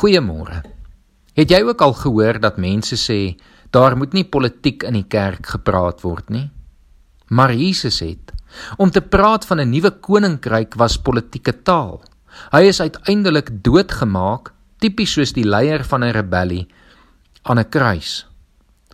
Goeiemôre. 0.00 0.62
Het 1.36 1.50
jy 1.52 1.58
ook 1.68 1.82
al 1.84 1.92
gehoor 1.92 2.38
dat 2.40 2.56
mense 2.56 2.96
sê 2.96 3.34
daar 3.68 3.98
moet 4.00 4.14
nie 4.16 4.24
politiek 4.24 4.86
in 4.88 4.96
die 4.96 5.04
kerk 5.04 5.50
gepraat 5.52 6.00
word 6.00 6.30
nie? 6.32 6.46
Maar 7.28 7.52
Jesus 7.52 7.98
het 8.00 8.32
om 8.80 8.88
te 8.88 9.02
praat 9.04 9.44
van 9.44 9.60
'n 9.60 9.68
nuwe 9.68 9.90
koninkryk 10.00 10.78
was 10.80 10.96
politieke 10.96 11.52
taal. 11.52 12.00
Hy 12.50 12.62
is 12.72 12.80
uiteindelik 12.80 13.50
doodgemaak, 13.62 14.52
tipies 14.78 15.12
soos 15.12 15.32
die 15.32 15.44
leier 15.44 15.84
van 15.84 16.04
'n 16.04 16.16
rebellie 16.16 16.66
aan 17.42 17.58
'n 17.58 17.68
kruis. 17.68 18.26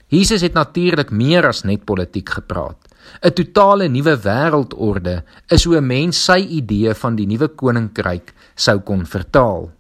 Jesus 0.09 0.41
het 0.41 0.55
natuurlik 0.55 1.11
meer 1.11 1.47
as 1.47 1.63
net 1.63 1.85
politiek 1.85 2.29
gepraat. 2.29 2.79
'n 3.23 3.31
Totale 3.31 3.89
nuwe 3.89 4.17
wêreldorde 4.19 5.23
is 5.47 5.65
hoe 5.65 5.77
'n 5.77 5.87
mens 5.87 6.25
sy 6.25 6.39
idee 6.39 6.95
van 6.95 7.17
die 7.17 7.27
nuwe 7.27 7.49
koninkryk 7.49 8.35
sou 8.55 8.81
kon 8.81 9.07
vertaal. 9.07 9.76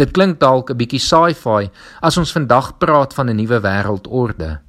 Dit 0.00 0.14
klink 0.16 0.38
dalk 0.40 0.70
'n 0.70 0.78
bietjie 0.80 1.02
sci-fi 1.02 1.68
as 2.00 2.16
ons 2.16 2.32
vandag 2.32 2.78
praat 2.78 3.12
van 3.14 3.28
'n 3.28 3.36
nuwe 3.36 3.60
wêreldorde. 3.60 4.60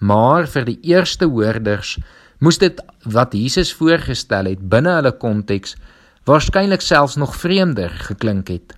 Maar 0.00 0.46
vir 0.46 0.64
die 0.64 0.80
eerste 0.82 1.26
hoorders 1.26 1.98
moes 2.40 2.58
dit 2.58 2.80
wat 3.04 3.34
Jesus 3.34 3.72
voorgestel 3.72 4.44
het 4.44 4.68
binne 4.68 4.94
hulle 4.96 5.12
konteks 5.12 5.76
waarskynlik 6.24 6.80
selfs 6.80 7.16
nog 7.16 7.36
vreemder 7.36 7.90
geklink 7.90 8.48
het. 8.48 8.72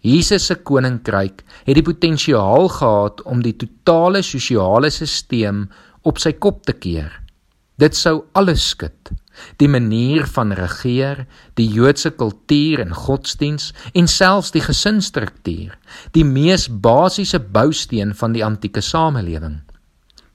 Jesus 0.00 0.46
se 0.46 0.54
koninkryk 0.54 1.42
het 1.64 1.74
die 1.74 1.82
potensiaal 1.82 2.68
gehad 2.68 3.22
om 3.22 3.42
die 3.42 3.56
totale 3.56 4.22
sosiale 4.22 4.90
stelsel 4.90 5.66
op 6.02 6.18
sy 6.18 6.32
kop 6.32 6.64
te 6.66 6.72
keer. 6.72 7.22
Dit 7.78 7.96
sou 7.96 8.24
alles 8.34 8.68
skud 8.68 9.12
die 9.56 9.68
manier 9.68 10.26
van 10.26 10.52
regeer, 10.52 11.26
die 11.54 11.68
Joodse 11.68 12.10
kultuur 12.10 12.82
en 12.84 12.94
godsdiens 12.94 13.72
en 13.92 14.08
selfs 14.08 14.52
die 14.54 14.64
gesinsstruktuur, 14.64 15.76
die 16.12 16.24
mees 16.24 16.68
basiese 16.68 17.40
bousteen 17.40 18.14
van 18.14 18.32
die 18.36 18.44
antieke 18.44 18.80
samelewing. 18.80 19.60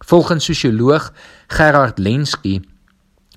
Volgens 0.06 0.46
sosioloog 0.46 1.12
Gerard 1.48 2.00
Lenski 2.00 2.60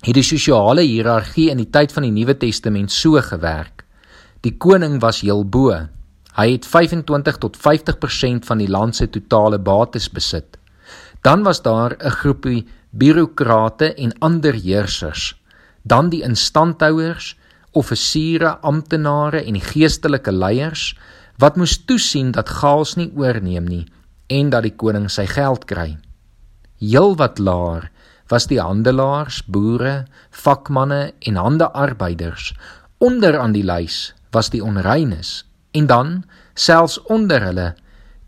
het 0.01 0.17
die 0.17 0.25
sosiale 0.25 0.85
hiërargie 0.85 1.49
in 1.53 1.61
die 1.61 1.69
tyd 1.69 1.93
van 1.93 2.07
die 2.07 2.13
Nuwe 2.13 2.37
Testament 2.37 2.91
so 2.91 3.21
gewerk. 3.21 3.85
Die 4.41 4.57
koning 4.57 4.99
was 5.01 5.21
heel 5.21 5.43
bo. 5.45 5.75
Hy 6.37 6.47
het 6.53 6.65
25 6.65 7.37
tot 7.43 7.57
50% 7.59 8.47
van 8.47 8.61
die 8.61 8.69
land 8.69 8.95
se 8.97 9.09
totale 9.09 9.59
bates 9.59 10.09
besit. 10.09 10.57
Dan 11.21 11.43
was 11.43 11.61
daar 11.61 11.97
'n 11.99 12.09
groepie 12.09 12.65
birokrate 12.89 13.93
en 13.93 14.17
ander 14.19 14.53
heersers 14.53 15.40
dan 15.83 16.09
die 16.09 16.21
instandhouers, 16.25 17.35
offisiere, 17.71 18.57
amptenare 18.61 19.43
en 19.45 19.55
die 19.55 19.63
geestelike 19.63 20.31
leiers 20.31 20.91
wat 21.41 21.57
moes 21.57 21.77
toesien 21.87 22.33
dat 22.35 22.49
gaals 22.49 22.95
nie 22.99 23.09
oorneem 23.15 23.65
nie 23.65 23.85
en 24.31 24.51
dat 24.51 24.63
die 24.67 24.75
koning 24.75 25.09
sy 25.09 25.25
geld 25.27 25.65
kry. 25.69 25.95
Heel 26.79 27.15
wat 27.19 27.39
laer 27.39 27.89
was 28.31 28.47
die 28.47 28.61
handelaars, 28.61 29.41
boere, 29.51 30.05
vakmanne 30.31 31.11
en 31.19 31.35
handearbeiders. 31.35 32.53
Onder 33.03 33.39
aan 33.39 33.51
die 33.51 33.65
lys 33.65 34.13
was 34.31 34.51
die 34.53 34.63
onreines 34.63 35.41
en 35.75 35.87
dan 35.87 36.21
selfs 36.53 36.99
onder 37.11 37.43
hulle 37.43 37.71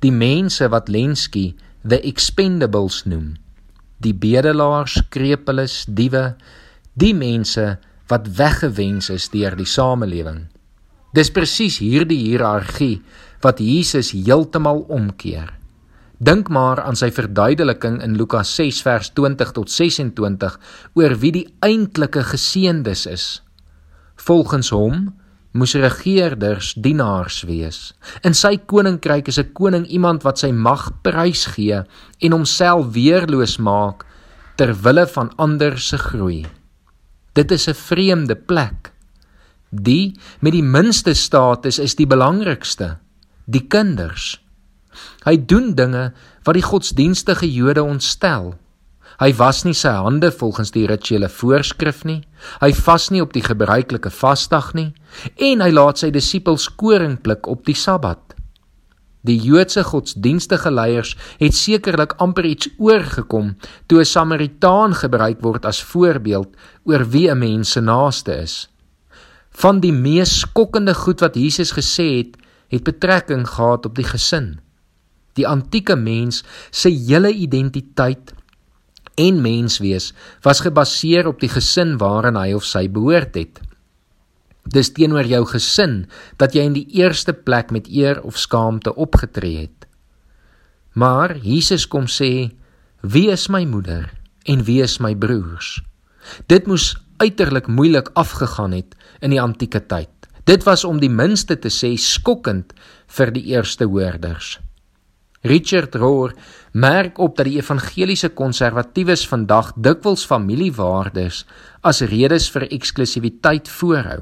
die 0.03 0.11
mense 0.11 0.67
wat 0.71 0.89
Lenski 0.91 1.53
the 1.87 2.01
expendables 2.01 3.03
noem. 3.07 3.35
Die 4.03 4.13
bedelaars, 4.15 4.97
krepeles, 5.09 5.83
diewe, 5.87 6.33
die 6.93 7.13
mense 7.17 7.77
wat 8.11 8.27
weggewens 8.37 9.09
is 9.09 9.29
deur 9.33 9.55
die 9.57 9.69
samelewing. 9.69 10.45
Dis 11.13 11.31
presies 11.33 11.79
hierdie 11.81 12.19
hiërargie 12.21 13.01
wat 13.43 13.61
Jesus 13.61 14.13
heeltemal 14.13 14.85
omkeer. 14.89 15.51
Dink 16.23 16.49
maar 16.53 16.79
aan 16.85 16.95
sy 16.95 17.09
verduideliking 17.11 17.99
in 18.05 18.15
Lukas 18.17 18.53
6 18.55 18.83
vers 18.85 19.09
20 19.17 19.51
tot 19.57 19.71
26 19.73 20.59
oor 20.95 21.17
wie 21.19 21.33
die 21.35 21.47
eintlike 21.65 22.23
geseëndes 22.29 23.05
is. 23.09 23.25
Volgens 24.15 24.71
hom 24.71 25.09
moes 25.53 25.75
regerders 25.77 26.73
dienaars 26.77 27.43
wees. 27.49 27.91
In 28.25 28.33
sy 28.33 28.57
koninkryk 28.57 29.27
is 29.27 29.39
'n 29.39 29.53
koning 29.53 29.85
iemand 29.85 30.23
wat 30.23 30.39
sy 30.39 30.51
mag 30.51 30.89
prysgee 31.01 31.83
en 32.21 32.31
homself 32.31 32.93
weerloos 32.93 33.57
maak 33.57 34.05
ter 34.55 34.73
wille 34.73 35.07
van 35.07 35.31
ander 35.37 35.77
se 35.79 35.97
groei. 35.97 36.45
Dit 37.33 37.51
is 37.51 37.67
'n 37.67 37.73
vreemde 37.73 38.35
plek. 38.35 38.91
Die 39.69 40.19
met 40.39 40.51
die 40.51 40.63
minste 40.63 41.13
status 41.13 41.79
is 41.79 41.95
die 41.95 42.07
belangrikste, 42.07 42.97
die 43.45 43.67
kinders. 43.67 44.41
Hy 45.25 45.45
doen 45.45 45.75
dinge 45.75 46.13
wat 46.43 46.53
die 46.53 46.65
godsdienstige 46.65 47.53
Jode 47.53 47.83
ontstel. 47.83 48.53
Hy 49.19 49.33
was 49.37 49.63
nie 49.63 49.73
sy 49.73 49.89
hande 49.89 50.31
volgens 50.31 50.71
die 50.71 50.85
rituele 50.87 51.29
voorskrif 51.29 52.03
nie. 52.03 52.23
Hy 52.61 52.73
vas 52.73 53.09
nie 53.09 53.21
op 53.21 53.33
die 53.33 53.43
gebruikelike 53.45 54.09
vasdag 54.09 54.73
nie 54.73 54.93
en 55.37 55.61
hy 55.61 55.71
laat 55.71 55.97
sy 55.97 56.09
disippels 56.11 56.69
koring 56.75 57.21
pluk 57.21 57.47
op 57.47 57.65
die 57.65 57.77
Sabbat. 57.77 58.32
Die 59.23 59.37
Joodse 59.39 59.85
godsdienstige 59.87 60.71
leiers 60.71 61.13
het 61.39 61.55
sekerlik 61.55 62.17
amper 62.19 62.43
iets 62.45 62.67
oorgekom 62.77 63.53
toe 63.87 63.99
'n 63.99 64.05
Samaritaan 64.05 64.93
gebruik 64.93 65.39
word 65.41 65.65
as 65.65 65.83
voorbeeld 65.83 66.49
oor 66.83 67.05
wie 67.09 67.31
'n 67.31 67.39
mens 67.39 67.71
se 67.71 67.81
naaste 67.81 68.35
is. 68.35 68.69
Van 69.51 69.79
die 69.79 69.93
mees 69.93 70.39
skokkende 70.39 70.93
goed 70.93 71.19
wat 71.19 71.35
Jesus 71.35 71.71
gesê 71.71 72.17
het, 72.17 72.37
het 72.67 72.83
betrekking 72.83 73.47
gehad 73.47 73.85
op 73.85 73.95
die 73.95 74.07
gesin. 74.07 74.59
Die 75.33 75.47
antieke 75.47 75.95
mens 75.95 76.43
se 76.71 76.89
hele 76.89 77.31
identiteit 77.31 78.33
en 79.15 79.41
menswees 79.41 80.13
was 80.41 80.59
gebaseer 80.59 81.27
op 81.27 81.39
die 81.39 81.49
gesin 81.49 81.97
waarin 81.97 82.35
hy 82.35 82.53
of 82.53 82.65
sy 82.65 82.89
behoort 82.89 83.35
het. 83.35 83.61
Dis 84.63 84.93
teenoor 84.95 85.27
jou 85.27 85.43
gesin 85.45 86.05
dat 86.37 86.55
jy 86.55 86.63
in 86.63 86.75
die 86.77 86.87
eerste 86.99 87.33
plek 87.33 87.71
met 87.71 87.87
eer 87.91 88.21
of 88.23 88.37
skaamte 88.39 88.95
opgetree 88.95 89.67
het. 89.67 89.87
Maar 90.93 91.37
Jesus 91.37 91.87
kom 91.87 92.05
sê: 92.07 92.51
"Wie 93.01 93.29
is 93.31 93.49
my 93.49 93.65
moeder 93.65 94.11
en 94.45 94.63
wie 94.63 94.81
is 94.81 94.99
my 94.99 95.15
broers?" 95.15 95.81
Dit 96.47 96.67
moes 96.67 96.95
uiterlik 97.17 97.67
moeilik 97.67 98.09
afgegaan 98.13 98.71
het 98.71 98.95
in 99.19 99.29
die 99.29 99.41
antieke 99.41 99.85
tyd. 99.85 100.09
Dit 100.43 100.63
was 100.63 100.83
om 100.83 100.99
die 100.99 101.11
minste 101.11 101.55
te 101.55 101.69
sê 101.71 101.95
skokkend 101.97 102.73
vir 103.07 103.31
die 103.31 103.45
eerste 103.55 103.85
hoorders. 103.85 104.59
Richard 105.43 105.95
Rohr 105.95 106.31
merk 106.71 107.17
op 107.19 107.35
dat 107.35 107.45
die 107.45 107.57
evangeliese 107.59 108.29
konservatiewes 108.29 109.27
vandag 109.27 109.73
dikwels 109.75 110.23
familiewaardes 110.25 111.43
as 111.83 112.01
redes 112.01 112.47
vir 112.51 112.67
eksklusiwiteit 112.71 113.67
voorhou. 113.67 114.21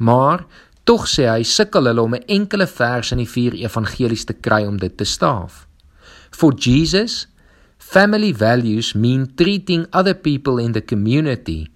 Maar 0.00 0.46
tog 0.88 1.04
sê 1.08 1.28
hy 1.28 1.42
sukkel 1.44 1.90
hulle 1.90 2.02
om 2.02 2.14
'n 2.16 2.26
enkele 2.26 2.66
vers 2.66 3.12
in 3.12 3.20
die 3.20 3.28
vier 3.28 3.54
evangelies 3.54 4.24
te 4.24 4.34
kry 4.34 4.64
om 4.66 4.78
dit 4.78 4.96
te 4.96 5.04
staaf. 5.04 5.66
For 6.30 6.54
Jesus, 6.54 7.26
family 7.78 8.32
values 8.32 8.94
mean 8.94 9.32
treating 9.34 9.86
other 9.92 10.14
people 10.14 10.62
in 10.62 10.72
the 10.72 10.84
community 10.84 11.68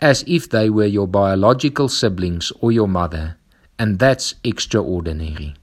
as 0.00 0.22
if 0.26 0.48
they 0.48 0.70
were 0.70 0.90
your 0.90 1.08
biological 1.08 1.88
siblings 1.88 2.52
or 2.60 2.72
your 2.72 2.88
mother, 2.88 3.36
and 3.76 3.98
that's 3.98 4.34
extraordinary. 4.42 5.54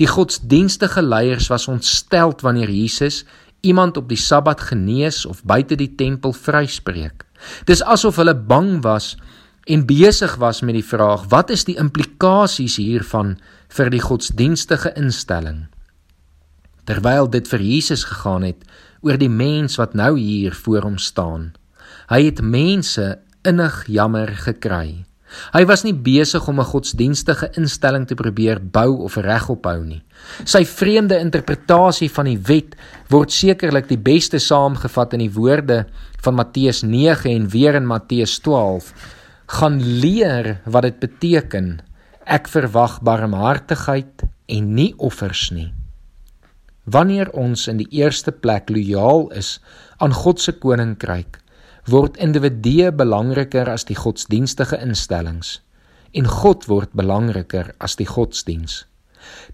Die 0.00 0.08
godsdienstige 0.08 1.02
leiers 1.02 1.48
was 1.48 1.68
ontsteld 1.68 2.40
wanneer 2.40 2.70
Jesus 2.70 3.24
iemand 3.60 3.96
op 3.96 4.08
die 4.08 4.18
Sabbat 4.18 4.60
genees 4.60 5.26
of 5.26 5.44
buite 5.44 5.76
die 5.76 5.94
tempel 5.94 6.32
vryspreek. 6.32 7.26
Dis 7.68 7.82
asof 7.84 8.16
hulle 8.16 8.34
bang 8.34 8.80
was 8.84 9.16
en 9.70 9.84
besig 9.86 10.34
was 10.42 10.60
met 10.66 10.74
die 10.74 10.86
vraag 10.86 11.28
wat 11.30 11.50
is 11.54 11.62
die 11.68 11.76
implikasies 11.78 12.80
hiervan 12.82 13.36
vir 13.70 13.90
die 13.92 14.02
godsdienstige 14.02 14.90
instelling? 14.98 15.68
Terwyl 16.90 17.30
dit 17.30 17.46
vir 17.46 17.62
Jesus 17.62 18.02
gegaan 18.08 18.42
het 18.48 18.64
oor 19.06 19.18
die 19.20 19.30
mens 19.30 19.78
wat 19.78 19.94
nou 19.94 20.16
hier 20.18 20.56
voor 20.64 20.88
hom 20.88 20.98
staan. 20.98 21.52
Hy 22.10 22.24
het 22.26 22.42
mense 22.42 23.20
innig 23.46 23.84
jammer 23.86 24.34
gekry. 24.42 25.04
Hy 25.54 25.62
was 25.70 25.84
nie 25.86 25.94
besig 25.94 26.48
om 26.50 26.58
'n 26.58 26.72
godsdienstige 26.72 27.52
instelling 27.54 28.06
te 28.06 28.14
probeer 28.14 28.58
bou 28.58 29.06
of 29.06 29.16
regophou 29.16 29.84
nie. 29.84 30.02
Sy 30.44 30.64
vreemde 30.64 31.18
interpretasie 31.18 32.10
van 32.10 32.24
die 32.24 32.38
wet 32.38 32.74
word 33.08 33.30
sekerlik 33.32 33.88
die 33.88 33.98
beste 33.98 34.38
saamgevat 34.38 35.12
in 35.12 35.20
die 35.20 35.32
woorde 35.32 35.86
van 36.22 36.34
Matteus 36.34 36.82
9 36.82 37.30
en 37.30 37.48
weer 37.48 37.74
in 37.74 37.86
Matteus 37.86 38.38
12 38.38 38.92
gaan 39.50 39.80
leer 39.82 40.60
wat 40.64 40.84
dit 40.86 40.98
beteken. 41.02 41.80
Ek 42.22 42.46
verwag 42.48 43.00
barmhartigheid 43.02 44.22
en 44.46 44.68
nie 44.76 44.92
offers 45.02 45.48
nie. 45.50 45.72
Wanneer 46.86 47.32
ons 47.34 47.66
in 47.70 47.80
die 47.82 47.88
eerste 47.98 48.30
plek 48.30 48.70
lojaal 48.70 49.26
is 49.40 49.56
aan 49.98 50.14
God 50.14 50.38
se 50.42 50.54
koninkryk, 50.62 51.40
word 51.90 52.20
individue 52.22 52.92
belangriker 52.94 53.66
as 53.72 53.88
die 53.90 53.98
godsdienstige 53.98 54.78
instellings 54.78 55.58
en 56.14 56.26
God 56.26 56.64
word 56.70 56.94
belangriker 56.98 57.70
as 57.78 57.94
die 57.98 58.06
godsdiens. 58.06 58.84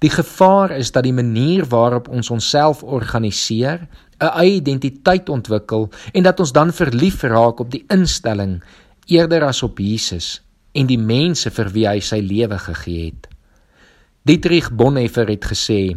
Die 0.01 0.13
gevaar 0.13 0.73
is 0.77 0.93
dat 0.93 1.05
die 1.05 1.17
manier 1.17 1.67
waarop 1.69 2.09
ons 2.09 2.31
onsself 2.33 2.83
organiseer, 2.85 3.89
'n 4.21 4.33
eie 4.41 4.57
identiteit 4.61 5.29
ontwikkel 5.29 5.91
en 6.13 6.23
dat 6.23 6.41
ons 6.41 6.53
dan 6.53 6.73
verlief 6.73 7.23
raak 7.23 7.61
op 7.61 7.71
die 7.71 7.85
instelling 7.89 8.63
eerder 9.07 9.47
as 9.47 9.63
op 9.63 9.79
Jesus 9.79 10.41
en 10.77 10.89
die 10.91 11.01
mense 11.01 11.51
vir 11.51 11.71
wie 11.73 11.87
hy 11.89 12.01
sy 12.05 12.21
lewe 12.21 12.59
gegee 12.61 13.11
het. 13.11 13.29
Dietrich 14.27 14.73
Bonhoeffer 14.75 15.31
het 15.31 15.47
gesê: 15.47 15.97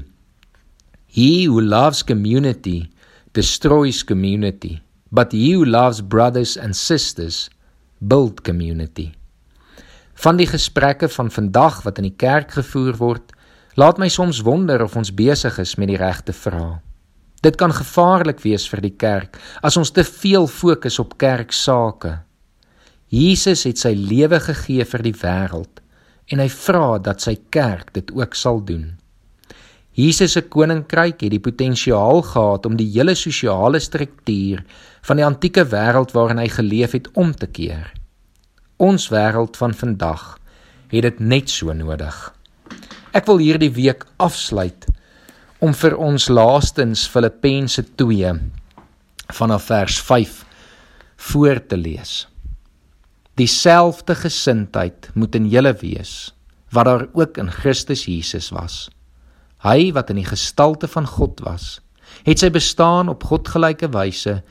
He 1.10 1.48
who 1.48 1.62
loves 1.62 2.04
community 2.06 2.90
destroys 3.34 4.04
community, 4.04 4.80
but 5.12 5.34
he 5.34 5.56
who 5.56 5.66
loves 5.66 6.02
brothers 6.02 6.58
and 6.58 6.76
sisters 6.76 7.50
build 8.00 8.44
community. 8.46 9.12
Van 10.14 10.38
die 10.38 10.48
gesprekke 10.48 11.10
van 11.10 11.32
vandag 11.32 11.82
wat 11.84 11.98
in 11.98 12.10
die 12.10 12.18
kerk 12.18 12.52
gevoer 12.60 12.98
word, 13.00 13.34
laat 13.80 13.98
my 13.98 14.10
soms 14.12 14.44
wonder 14.44 14.84
of 14.84 14.96
ons 15.00 15.14
besig 15.16 15.58
is 15.60 15.78
met 15.80 15.90
die 15.90 16.00
regte 16.00 16.36
vrae. 16.36 16.80
Dit 17.42 17.56
kan 17.56 17.72
gevaarlik 17.72 18.42
wees 18.44 18.66
vir 18.68 18.82
die 18.84 18.96
kerk 19.00 19.38
as 19.64 19.78
ons 19.80 19.94
te 19.96 20.04
veel 20.04 20.48
fokus 20.52 21.00
op 21.00 21.16
kerksake. 21.18 22.18
Jesus 23.10 23.66
het 23.66 23.82
sy 23.82 23.96
lewe 23.98 24.38
gegee 24.44 24.86
vir 24.86 25.04
die 25.06 25.16
wêreld 25.18 25.82
en 26.30 26.42
hy 26.44 26.50
vra 26.54 27.00
dat 27.02 27.24
sy 27.26 27.40
kerk 27.50 27.90
dit 27.96 28.12
ook 28.14 28.38
sal 28.38 28.62
doen. 28.62 29.00
Jesus 29.98 30.36
se 30.38 30.44
koninkryk 30.46 31.26
het 31.26 31.34
die 31.34 31.42
potensiaal 31.42 32.22
gehad 32.24 32.68
om 32.70 32.78
die 32.78 32.88
hele 32.94 33.18
sosiale 33.18 33.82
struktuur 33.82 34.62
van 35.10 35.20
die 35.20 35.26
antieke 35.26 35.66
wêreld 35.74 36.14
waarin 36.14 36.40
hy 36.40 36.48
geleef 36.54 36.94
het 36.96 37.10
om 37.18 37.34
te 37.34 37.50
keer. 37.50 37.90
Ons 38.78 39.10
wêreld 39.12 39.58
van 39.58 39.74
vandag 39.74 40.38
het 40.94 41.10
dit 41.10 41.20
net 41.20 41.50
so 41.50 41.74
nodig. 41.74 42.16
Ek 43.12 43.26
wil 43.26 43.42
hierdie 43.42 43.74
week 43.74 44.06
afsluit 44.22 44.86
om 45.60 45.74
vir 45.74 45.98
ons 45.98 46.30
laastens 46.30 47.08
Filippense 47.10 47.84
2 47.98 48.38
vanaf 49.34 49.72
vers 49.74 49.98
5 50.06 50.44
voor 51.34 51.66
te 51.66 51.78
lees. 51.78 52.29
Dieselfde 53.39 54.18
gesindheid 54.19 55.09
moet 55.15 55.36
in 55.36 55.47
julle 55.47 55.71
wees 55.80 56.33
wat 56.75 56.86
daar 56.86 57.06
ook 57.18 57.38
in 57.38 57.47
Christus 57.50 58.03
Jesus 58.06 58.50
was. 58.53 58.89
Hy 59.63 59.91
wat 59.95 60.12
in 60.12 60.19
die 60.19 60.27
gestalte 60.27 60.88
van 60.91 61.07
God 61.07 61.39
was, 61.45 61.80
het 62.27 62.41
sy 62.44 62.50
bestaan 62.53 63.09
op 63.09 63.24
godgelyke 63.25 63.89
wyse 63.95 64.41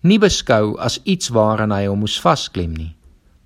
nie 0.00 0.18
beskou 0.18 0.78
as 0.80 0.98
iets 1.04 1.30
waaraan 1.36 1.74
hy 1.74 1.84
hom 1.86 2.02
moes 2.02 2.16
vasklem 2.20 2.72
nie, 2.72 2.94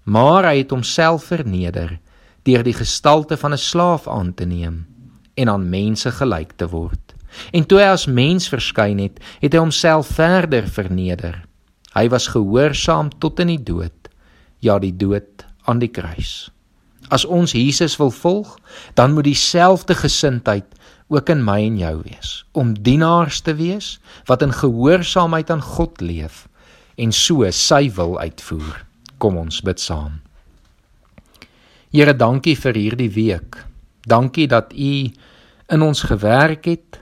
maar 0.06 0.46
hy 0.46 0.60
het 0.62 0.72
homself 0.72 1.26
verneder 1.32 1.98
deur 2.46 2.62
die 2.62 2.76
gestalte 2.76 3.36
van 3.40 3.52
'n 3.52 3.58
slaaf 3.58 4.08
aan 4.08 4.34
te 4.34 4.44
neem 4.44 4.86
en 5.34 5.48
aan 5.48 5.70
mense 5.70 6.10
gelyk 6.10 6.52
te 6.56 6.68
word. 6.68 7.14
En 7.52 7.66
toe 7.66 7.78
hy 7.78 7.88
as 7.90 8.06
mens 8.06 8.48
verskyn 8.48 8.98
het, 8.98 9.18
het 9.40 9.52
hy 9.52 9.58
homself 9.58 10.06
verder 10.06 10.68
verneder. 10.68 11.42
Hy 11.94 12.08
was 12.08 12.28
gehoorsaam 12.28 13.10
tot 13.18 13.40
in 13.40 13.48
die 13.48 13.62
dood, 13.62 14.03
ja 14.64 14.78
die 14.82 14.94
dood 14.96 15.44
aan 15.68 15.80
die 15.82 15.92
kruis. 15.92 16.48
As 17.12 17.24
ons 17.24 17.52
Jesus 17.52 17.98
wil 18.00 18.10
volg, 18.10 18.56
dan 18.96 19.12
moet 19.12 19.28
dieselfde 19.28 19.94
gesindheid 19.94 20.66
ook 21.12 21.28
in 21.28 21.44
my 21.44 21.60
en 21.66 21.76
jou 21.78 21.94
wees 22.02 22.32
om 22.56 22.72
dienaars 22.74 23.42
te 23.44 23.54
wees 23.58 23.98
wat 24.28 24.42
in 24.42 24.54
gehoorsaamheid 24.56 25.50
aan 25.52 25.62
God 25.62 26.00
leef 26.00 26.46
en 26.96 27.12
so 27.12 27.44
sy 27.50 27.90
wil 27.96 28.16
uitvoer. 28.20 28.84
Kom 29.18 29.36
ons 29.36 29.60
bid 29.64 29.80
saam. 29.80 30.20
Here, 31.94 32.14
dankie 32.16 32.56
vir 32.58 32.74
hierdie 32.74 33.10
week. 33.14 33.60
Dankie 34.06 34.48
dat 34.50 34.72
U 34.74 34.94
in 35.74 35.82
ons 35.82 36.02
gewerk 36.02 36.66
het 36.66 36.98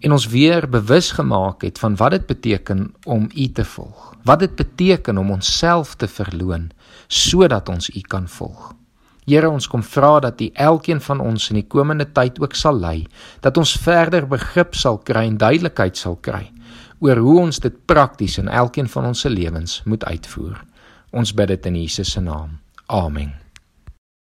en 0.00 0.12
ons 0.12 0.26
weer 0.30 0.68
bewus 0.70 1.10
gemaak 1.10 1.62
het 1.62 1.78
van 1.78 1.96
wat 1.96 2.10
dit 2.10 2.26
beteken 2.26 2.94
om 3.04 3.28
U 3.34 3.52
te 3.52 3.64
volg. 3.64 4.14
Wat 4.24 4.38
dit 4.38 4.54
beteken 4.56 5.18
om 5.18 5.30
onsself 5.30 5.94
te 5.94 6.08
verloon 6.08 6.70
sodat 7.06 7.68
ons 7.68 7.90
U 7.90 8.00
kan 8.00 8.28
volg. 8.28 8.74
Here 9.28 9.48
ons 9.50 9.66
kom 9.68 9.82
vra 9.82 10.18
dat 10.20 10.40
U 10.40 10.50
elkeen 10.54 11.00
van 11.00 11.20
ons 11.20 11.50
in 11.50 11.60
die 11.60 11.66
komende 11.66 12.06
tyd 12.12 12.40
ook 12.40 12.54
sal 12.54 12.78
lei, 12.80 13.06
dat 13.40 13.56
ons 13.56 13.76
verder 13.76 14.26
begrip 14.28 14.74
sal 14.74 14.98
kry 14.98 15.26
en 15.28 15.36
duidelikheid 15.36 15.96
sal 15.96 16.16
kry 16.16 16.48
oor 16.98 17.20
hoe 17.22 17.40
ons 17.40 17.60
dit 17.62 17.74
prakties 17.86 18.38
in 18.42 18.48
elkeen 18.48 18.88
van 18.90 19.10
ons 19.12 19.20
se 19.20 19.30
lewens 19.30 19.82
moet 19.84 20.04
uitvoer. 20.04 20.64
Ons 21.14 21.34
bid 21.34 21.54
dit 21.54 21.70
in 21.70 21.82
Jesus 21.84 22.16
se 22.16 22.20
naam. 22.20 22.58
Amen. 22.86 23.47